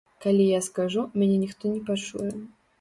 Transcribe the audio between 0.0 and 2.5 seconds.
Калі я скажу, мяне ніхто не пачуе.